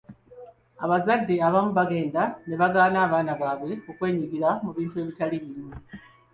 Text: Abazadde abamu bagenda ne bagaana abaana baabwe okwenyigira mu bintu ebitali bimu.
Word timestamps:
Abazadde 0.83 1.35
abamu 1.47 1.71
bagenda 1.77 2.21
ne 2.47 2.55
bagaana 2.61 2.97
abaana 3.05 3.31
baabwe 3.41 3.73
okwenyigira 3.91 4.49
mu 4.63 4.71
bintu 4.77 4.95
ebitali 5.03 5.37
bimu. 5.43 5.65